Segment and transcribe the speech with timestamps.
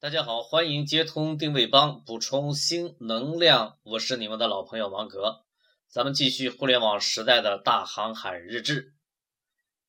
[0.00, 3.78] 大家好，欢迎接通定位帮，补充新能量。
[3.82, 5.40] 我是你们的老朋友王格，
[5.88, 8.94] 咱们继续互联网时代的大航海日志。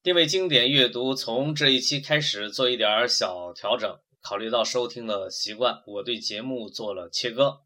[0.01, 7.59] 定位经典阅读从这一期开始做一点小调整，考虑到收听的习惯，我对节目做了切割，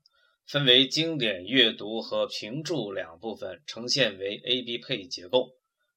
[0.46, 5.52] 分为经典阅读和评注两部分，呈现为 A、B 配结构。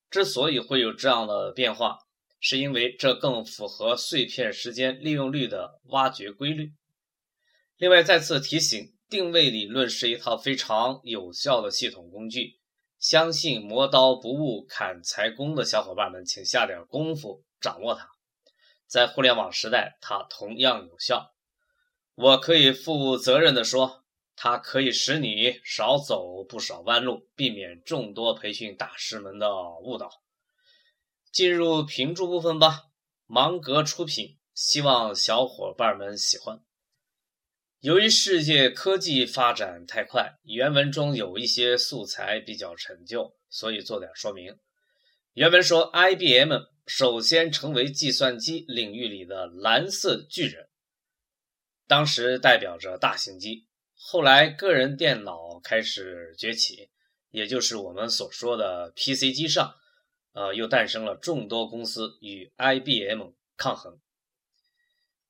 [0.09, 2.06] 之所以会有这样的变化。
[2.49, 6.71] 是因为这更符合碎片时间利用率的挖掘规律。
[7.77, 12.61] 另外，再次提醒，定位理论是一套非常有效的系统工具，
[13.01, 18.09] 相信磨刀不误砍柴工的小伙伴们，请下点功夫掌握它。
[18.87, 21.35] 在互联网时代，它同样有效。
[22.15, 24.05] 我可以负责任地说，
[24.37, 30.09] 它可以使你少走不少弯路，避免众多培训大师们的误导。
[31.37, 32.85] 进入评注部分吧。
[33.27, 36.63] 芒格出品，希望小伙伴们喜欢。
[37.81, 44.59] 由于世界科技发展太快，原文中有一些素材比较陈旧，所以做点说明。
[45.35, 46.55] 原文说，IBM
[46.87, 50.71] 首先成为计算机领域里的蓝色巨人，
[51.87, 53.67] 当时代表着大型机。
[53.95, 56.89] 后来，个人电脑开始崛起，
[57.29, 59.75] 也就是我们所说的 PC 机上。
[60.37, 63.99] 呃，又诞生了众多公司与 IBM 抗衡。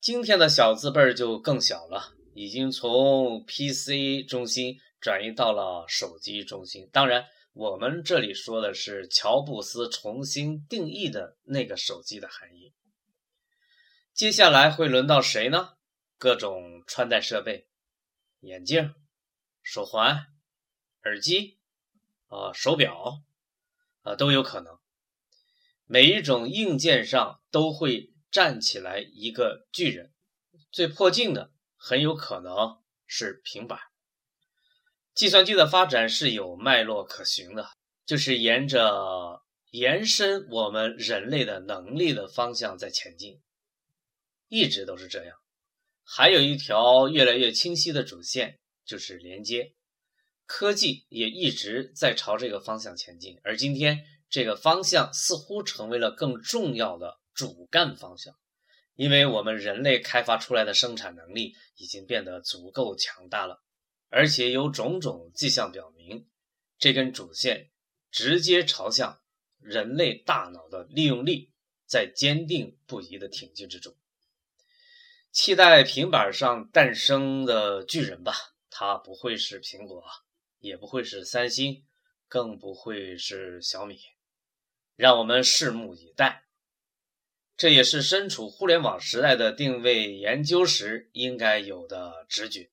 [0.01, 6.89] 今天的小字辈儿就更小了，已经从 PC 中心转移到了手机中心。
[6.91, 12.73] 当然，我们这里说的是乔布斯重新定义的那个手机的含义。
[14.13, 15.75] 接下来会轮到谁呢？
[16.17, 17.69] 各种穿戴设备，
[18.41, 18.93] 眼镜、
[19.63, 20.27] 手环、
[21.03, 21.59] 耳机，
[22.27, 23.21] 啊，手表，
[24.01, 24.77] 啊，都有可能。
[25.89, 30.11] 每一种硬件上都会站起来一个巨人，
[30.69, 33.79] 最迫近的很有可能是平板。
[35.13, 37.69] 计算机的发展是有脉络可循的，
[38.05, 43.39] 就是沿着延伸我们人类的能力的方向在前进，
[44.49, 45.37] 一直都是这样。
[46.03, 49.73] 还有一条越来越清晰的主线，就是连接。
[50.45, 54.03] 科技也一直在朝这个方向前进，而今天。
[54.29, 58.35] 这个方向似乎成为了更重要的主干方向，
[58.95, 63.63] 因为我们人类开发出来的生产能力已经变得足够强大了，
[64.09, 66.27] 而且有种种迹象表明，
[66.77, 67.69] 这根主线
[68.11, 69.21] 直接朝向
[69.59, 71.53] 人类大脑的利用力
[71.85, 73.95] 在坚定不移的挺进之中。
[75.31, 78.33] 期待平板上诞生的巨人吧，
[78.69, 80.03] 它不会是苹果，
[80.59, 81.85] 也不会是三星，
[82.27, 83.99] 更不会是小米。
[84.97, 86.43] 让我们拭目以待，
[87.55, 92.71] 这也是身处互联网时代的定位研究时应该有的直觉。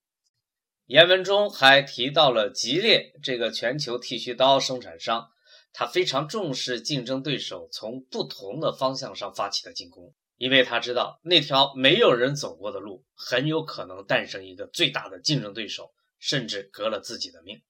[0.86, 5.28] 原文中还提到了吉列这个全球剃须刀生产商，
[5.74, 17.60] 他非常重视竞争对手从不同的方向上发起的进攻，因为他知道那条没有人走过的路很有可能诞生一个最大的竞争对手，甚至革了自己的命。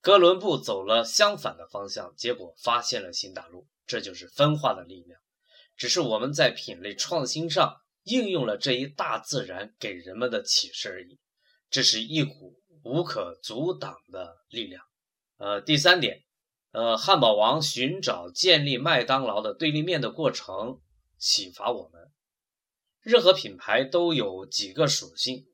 [0.00, 3.66] 哥伦布走了相反的方向，结果发现了新大陆。
[3.86, 5.20] 这就是分化的力量，
[5.76, 11.18] 只是我们在品类创新上应用了这一大自然给人们的启示而已。
[11.68, 14.82] 这是一股无可阻挡的力量。
[15.38, 16.22] 呃，第三点，
[16.70, 20.80] 呃，汉堡王寻找建立麦当劳的对立面的过程，
[21.18, 22.12] 启发我们，
[23.00, 25.46] 任何品牌都有几个属性。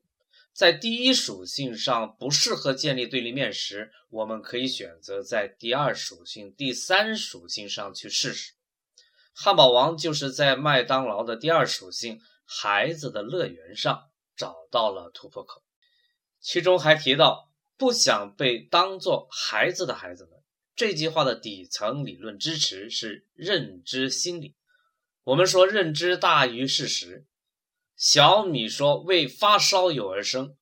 [0.57, 8.53] 在第一属性上不适合建立对立面时，我们可以选择在第二属性、第三属性上去试试。
[9.35, 15.61] 汉堡王就是在麦当劳的第二属性“孩子的乐园”上找到了突破口。
[16.39, 20.39] 其中还提到“不想被当作孩子的孩子们”
[20.75, 24.55] 这句话的底层理论支持是认知心理。
[25.23, 27.26] 我们说认知大于事实。
[27.97, 30.55] 小米说：“为发烧友而生，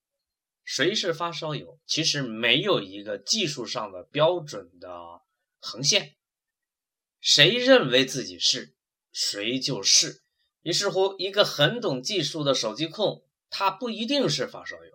[0.63, 1.77] 谁是发烧友？
[1.85, 5.21] 其实没有一个技术上的标准的
[5.59, 6.15] 横线，
[7.19, 8.73] 谁认为自己是，
[9.11, 10.21] 谁就是。
[10.61, 14.93] 于是乎，一个很懂技术的手机控，他不一定是发烧友，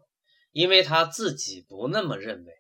[0.53, 2.55] 因为他自己不那么认为；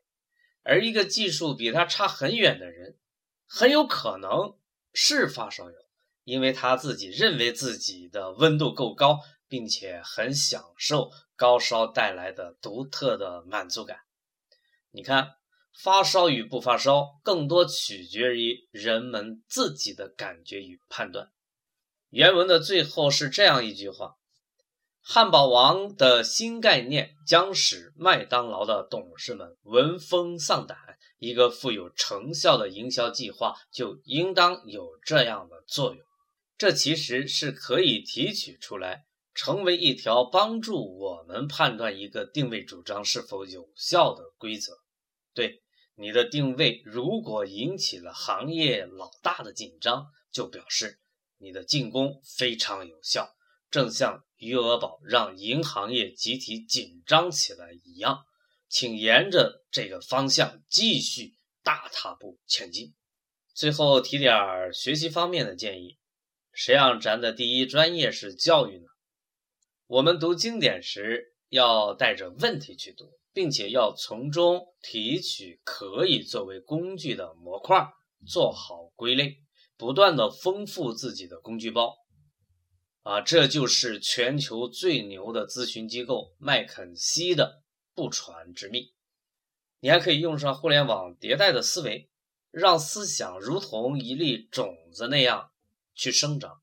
[0.62, 2.98] 而一个技术比他差很远的人，
[3.46, 4.58] 很有可能
[4.92, 5.76] 是发烧友，
[6.24, 9.20] 因为他自己认为自己的温度够高。”
[9.50, 13.98] 并且很享受高烧带来的独特的满足感。
[14.90, 15.32] 你看，
[15.82, 21.30] 发烧与不发烧，更多取决于人们自己的感觉与判断。
[22.08, 24.14] 原文的最后是这样一句话：
[25.02, 30.78] 汉堡王的新概念将使麦当劳的董事们闻风丧胆。
[31.18, 36.02] 一个富有成效的营销计划就应当有这样的作用。
[36.56, 39.04] 这其实是可以提取出来，
[39.34, 44.78] 成为一条帮助我们判断一个定位主张是否有效的规则。
[45.32, 45.62] 对
[45.94, 50.98] 你的定位，如果引起了行业老大的紧张，就表示
[51.38, 53.34] 你的进攻非常有效。
[53.70, 58.24] 正像余额宝让银行业集体紧张起来一样，
[58.68, 62.92] 请沿着这个方向继续大踏步前进。
[63.54, 65.98] 最后提点儿学习方面的建议：
[66.52, 68.86] 谁让咱的第一专业是教育呢？
[69.90, 77.88] 我们读经典时要带着问题去读，并且要从中提取可以作为工具的模块，
[78.24, 79.38] 做好归类，
[79.76, 81.96] 不断的丰富自己的工具包。
[83.02, 88.92] 啊，这就是全球最牛的咨询机构麦肯锡的不传之秘。
[89.80, 92.08] 你还可以用上互联网迭代的思维，
[92.52, 95.50] 让思想如同一粒种子那样
[95.96, 96.62] 去生长。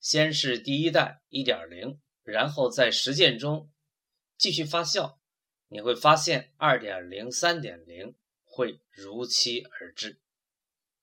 [0.00, 3.70] 先是第一代一点零，然后在实践中
[4.36, 5.18] 继续发酵，
[5.68, 10.20] 你会发现二点零、三点零会如期而至。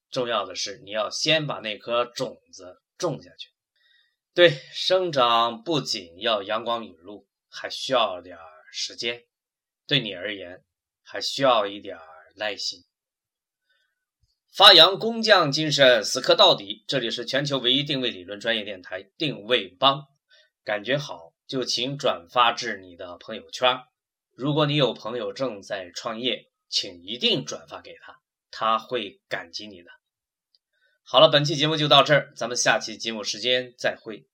[0.10, 3.50] 重要的是，你要先把那颗种子种下去。
[4.34, 8.38] 对，生长不仅要阳光雨露，还需要点
[8.72, 9.24] 时间。
[9.88, 10.64] 对你而言，
[11.04, 11.98] 还需要一点
[12.36, 12.84] 耐心。
[14.54, 16.84] 发扬工匠精神，死磕到底。
[16.88, 20.11] 这里是全球唯一定位理论专业电台——定位帮。
[20.64, 23.80] 感觉好就请转发至你的朋友圈。
[24.36, 28.16] 如果你有朋友正在创业，请一定转发给他，
[28.50, 29.90] 他会感激你的。
[31.04, 34.28] 好了，本期节目就到这儿，咱们下期节目时间再会。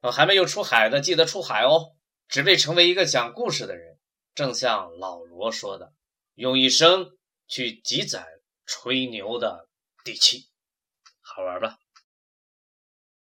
[0.00, 1.94] 呃，还没有出海的，记得出海哦，
[2.28, 3.98] 只为成为一个讲故事的人。
[4.34, 5.92] 正像老罗说的，
[6.34, 7.10] 用一生
[7.46, 8.24] 去积攒
[8.64, 9.68] 吹牛的
[10.04, 10.48] 底气，
[11.20, 11.76] 好玩吧？